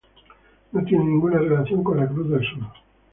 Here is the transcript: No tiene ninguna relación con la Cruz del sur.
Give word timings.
No 0.71 0.83
tiene 0.83 1.05
ninguna 1.05 1.37
relación 1.37 1.83
con 1.83 1.97
la 1.99 2.07
Cruz 2.09 2.27
del 2.31 2.41
sur. 2.43 2.63